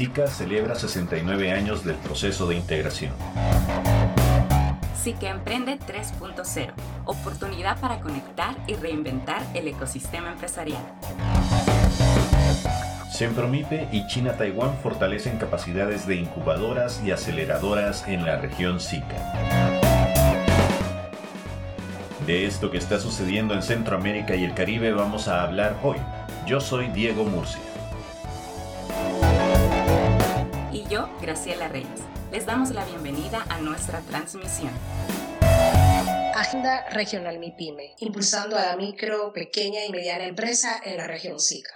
[0.00, 3.12] SICA celebra 69 años del proceso de integración.
[4.96, 6.72] SICA Emprende 3.0,
[7.04, 10.80] oportunidad para conectar y reinventar el ecosistema empresarial.
[13.12, 19.76] Sempromipe y China Taiwán fortalecen capacidades de incubadoras y aceleradoras en la región SICA.
[22.26, 25.98] De esto que está sucediendo en Centroamérica y el Caribe vamos a hablar hoy.
[26.46, 27.69] Yo soy Diego Murcia.
[30.90, 32.02] Yo, Graciela Reyes.
[32.32, 34.72] Les damos la bienvenida a nuestra transmisión.
[36.34, 41.70] Agenda Regional MIPYME, impulsando a la micro, pequeña y mediana empresa en la región SICA.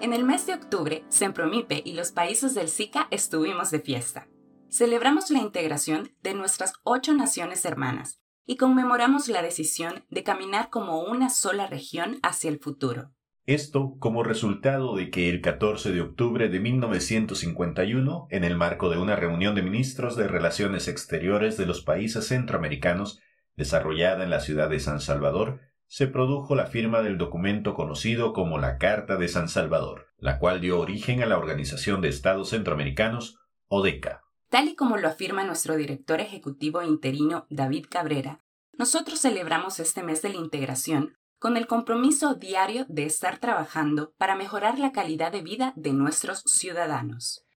[0.00, 4.26] En el mes de octubre, Sempromipe y los países del SICA estuvimos de fiesta.
[4.70, 11.00] Celebramos la integración de nuestras ocho naciones hermanas y conmemoramos la decisión de caminar como
[11.00, 13.12] una sola región hacia el futuro.
[13.48, 18.98] Esto como resultado de que el 14 de octubre de 1951, en el marco de
[18.98, 23.20] una reunión de ministros de Relaciones Exteriores de los países centroamericanos,
[23.56, 28.58] desarrollada en la ciudad de San Salvador, se produjo la firma del documento conocido como
[28.58, 33.38] la Carta de San Salvador, la cual dio origen a la Organización de Estados Centroamericanos,
[33.68, 34.24] ODECA.
[34.50, 38.42] Tal y como lo afirma nuestro director ejecutivo interino David Cabrera,
[38.76, 44.36] nosotros celebramos este mes de la integración con el compromiso diario de estar trabajando para
[44.36, 47.46] mejorar la calidad de vida de nuestros ciudadanos.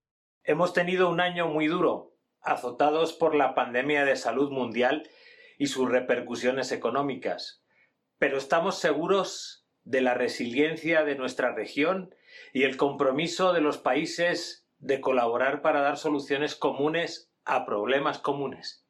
[0.44, 5.08] Hemos tenido un año muy duro, azotados por la pandemia de salud mundial
[5.58, 7.62] y sus repercusiones económicas
[8.22, 12.14] pero estamos seguros de la resiliencia de nuestra región
[12.52, 18.86] y el compromiso de los países de colaborar para dar soluciones comunes a problemas comunes.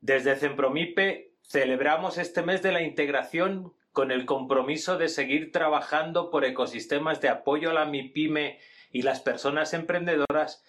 [0.00, 6.44] Desde Cempromipe celebramos este mes de la integración con el compromiso de seguir trabajando por
[6.44, 8.58] ecosistemas de apoyo a la MIPYME
[8.90, 10.64] y las personas emprendedoras,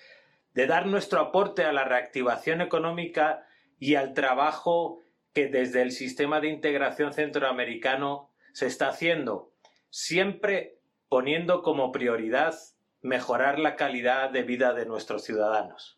[0.53, 3.45] de dar nuestro aporte a la reactivación económica
[3.79, 5.01] y al trabajo
[5.33, 9.51] que desde el sistema de integración centroamericano se está haciendo,
[9.89, 12.55] siempre poniendo como prioridad
[13.01, 15.96] mejorar la calidad de vida de nuestros ciudadanos.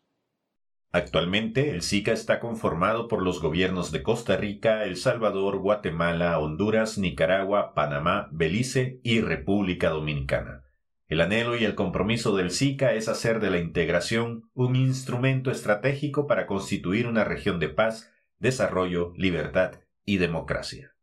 [0.92, 6.98] Actualmente, el SICA está conformado por los gobiernos de Costa Rica, El Salvador, Guatemala, Honduras,
[6.98, 10.64] Nicaragua, Panamá, Belice y República Dominicana.
[11.06, 16.26] El anhelo y el compromiso del SICA es hacer de la integración un instrumento estratégico
[16.26, 20.94] para constituir una región de paz desarrollo, libertad y democracia.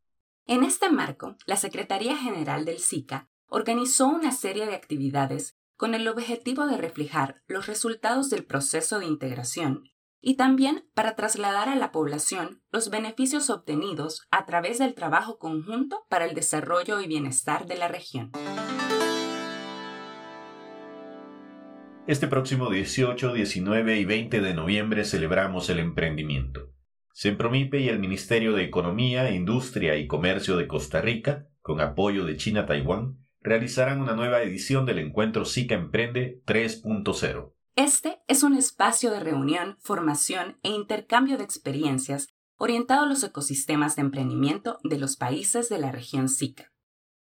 [0.46, 6.08] En este marco, la Secretaría General del SICA organizó una serie de actividades con el
[6.08, 9.84] objetivo de reflejar los resultados del proceso de integración
[10.20, 16.06] y también para trasladar a la población los beneficios obtenidos a través del trabajo conjunto
[16.10, 18.32] para el desarrollo y bienestar de la región.
[22.08, 26.72] Este próximo 18, 19 y 20 de noviembre celebramos el emprendimiento.
[27.14, 32.38] Sempromipe y el Ministerio de Economía, Industria y Comercio de Costa Rica, con apoyo de
[32.38, 37.54] China-Taiwán, realizarán una nueva edición del encuentro SICA Emprende 3.0.
[37.76, 43.96] Este es un espacio de reunión, formación e intercambio de experiencias orientado a los ecosistemas
[43.96, 46.72] de emprendimiento de los países de la región SICA.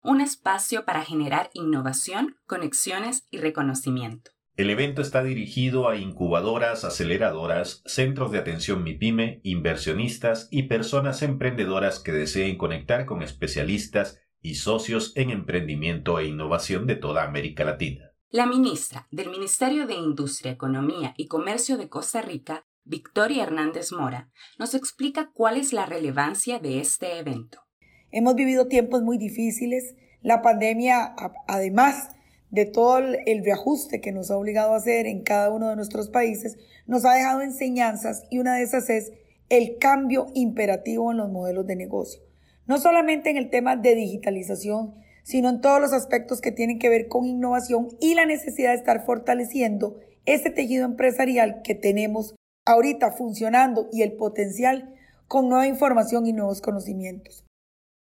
[0.02, 4.32] Un espacio para generar innovación, conexiones y reconocimiento.
[4.56, 12.00] El evento está dirigido a incubadoras, aceleradoras, centros de atención MIPYME, inversionistas y personas emprendedoras
[12.00, 18.12] que deseen conectar con especialistas y socios en emprendimiento e innovación de toda América Latina.
[18.30, 24.30] La ministra del Ministerio de Industria, Economía y Comercio de Costa Rica, Victoria Hernández Mora,
[24.60, 27.62] nos explica cuál es la relevancia de este evento.
[28.12, 29.96] Hemos vivido tiempos muy difíciles.
[30.22, 31.16] La pandemia,
[31.48, 32.10] además,
[32.50, 36.10] de todo el reajuste que nos ha obligado a hacer en cada uno de nuestros
[36.10, 39.12] países, nos ha dejado enseñanzas y una de esas es
[39.50, 42.22] el cambio imperativo en los modelos de negocio.
[42.66, 46.90] No solamente en el tema de digitalización, sino en todos los aspectos que tienen que
[46.90, 53.12] ver con innovación y la necesidad de estar fortaleciendo ese tejido empresarial que tenemos ahorita
[53.12, 54.94] funcionando y el potencial
[55.28, 57.46] con nueva información y nuevos conocimientos.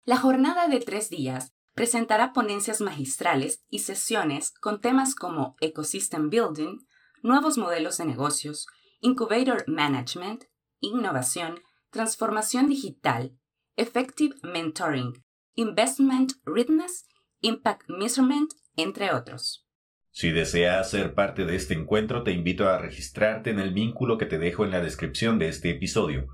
[0.04, 6.78] La jornada de tres días presentará ponencias magistrales y sesiones con temas como Ecosystem Building,
[7.22, 8.66] nuevos modelos de negocios,
[9.00, 10.44] Incubator Management,
[10.80, 11.60] innovación,
[11.90, 13.36] transformación digital,
[13.76, 15.12] Effective Mentoring,
[15.54, 17.06] Investment Readiness,
[17.40, 19.66] Impact Measurement, entre otros.
[20.10, 24.26] Si deseas ser parte de este encuentro, te invito a registrarte en el vínculo que
[24.26, 26.26] te dejo en la descripción de este episodio.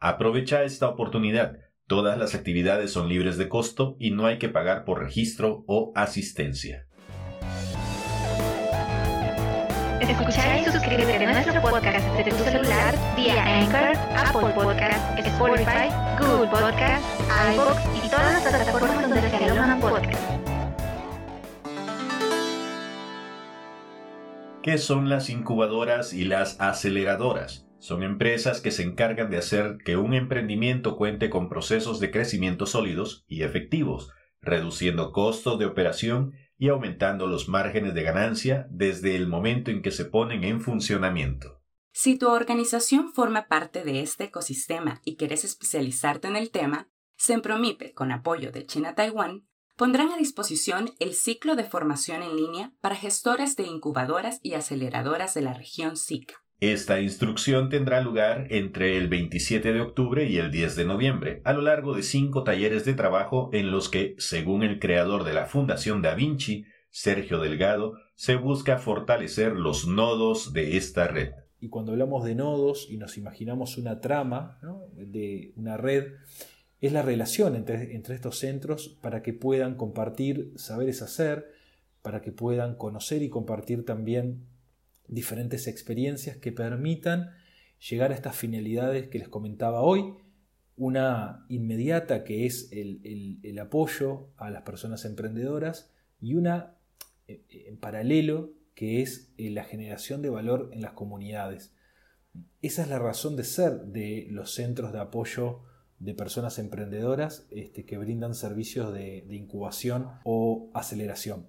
[0.00, 1.58] Aprovecha esta oportunidad
[1.88, 5.90] Todas las actividades son libres de costo y no hay que pagar por registro o
[5.94, 6.86] asistencia.
[10.08, 15.88] Escuchar y suscribirte a nuestro podcast desde tu celular vía Anchor, Apple Podcast, Spotify,
[16.18, 17.04] Google Podcast,
[17.52, 20.48] iVoox y todas las plataformas donde se alojan podcast.
[24.62, 27.66] ¿Qué son las incubadoras y las aceleradoras?
[27.78, 32.66] Son empresas que se encargan de hacer que un emprendimiento cuente con procesos de crecimiento
[32.66, 34.10] sólidos y efectivos,
[34.40, 39.92] reduciendo costos de operación y aumentando los márgenes de ganancia desde el momento en que
[39.92, 41.62] se ponen en funcionamiento.
[41.92, 47.94] Si tu organización forma parte de este ecosistema y quieres especializarte en el tema, Sempromipe,
[47.94, 52.96] con apoyo de China Taiwán, pondrán a disposición el ciclo de formación en línea para
[52.96, 56.34] gestores de incubadoras y aceleradoras de la región SICA.
[56.60, 61.52] Esta instrucción tendrá lugar entre el 27 de octubre y el 10 de noviembre, a
[61.52, 65.46] lo largo de cinco talleres de trabajo en los que, según el creador de la
[65.46, 71.30] Fundación Da Vinci, Sergio Delgado, se busca fortalecer los nodos de esta red.
[71.60, 74.58] Y cuando hablamos de nodos y nos imaginamos una trama
[74.96, 76.14] de una red,
[76.80, 81.52] es la relación entre, entre estos centros para que puedan compartir saberes hacer,
[82.02, 84.44] para que puedan conocer y compartir también
[85.08, 87.30] diferentes experiencias que permitan
[87.78, 90.14] llegar a estas finalidades que les comentaba hoy.
[90.76, 96.76] Una inmediata que es el, apoyo a las personas emprendedoras y una
[97.26, 101.74] eh, en paralelo que es eh, la generación de valor en las comunidades.
[102.62, 105.62] Esa es la razón de ser de los centros de apoyo
[105.98, 111.48] de personas emprendedoras este, que brindan servicios de incubación o aceleración.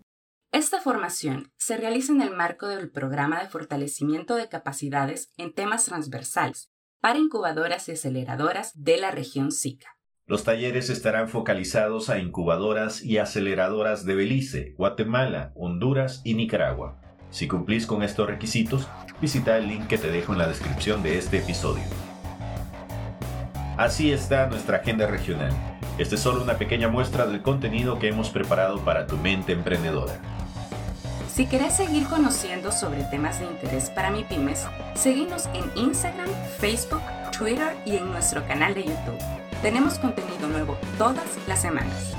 [0.59, 5.85] Esta formación se realiza en el marco del programa de fortalecimiento de capacidades en temas
[5.85, 6.69] transversales
[6.99, 9.95] para incubadoras y aceleradoras de la región SICA.
[10.25, 16.99] Los talleres estarán focalizados a incubadoras y aceleradoras de Belice, Guatemala, Honduras y Nicaragua.
[17.29, 18.85] Si cumplís con estos requisitos,
[19.21, 21.85] visita el link que te dejo en la descripción de este episodio.
[23.77, 25.53] Así está nuestra agenda regional.
[25.97, 30.19] Esta es solo una pequeña muestra del contenido que hemos preparado para tu mente emprendedora.
[31.39, 36.27] Si querés seguir conociendo sobre temas de interés para mi pymes, seguimos en Instagram,
[36.57, 37.01] Facebook,
[37.31, 39.17] Twitter y en nuestro canal de YouTube.
[39.61, 42.13] Tenemos contenido nuevo todas las semanas.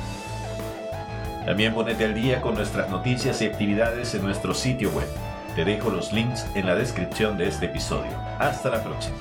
[1.45, 5.09] También ponete al día con nuestras noticias y actividades en nuestro sitio web.
[5.55, 8.13] Te dejo los links en la descripción de este episodio.
[8.39, 9.19] Hasta la próxima.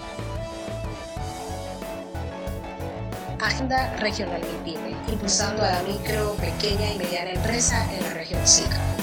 [3.42, 8.99] Agenda Regional pyme, impulsando a la micro, pequeña y mediana empresa en la región SICA.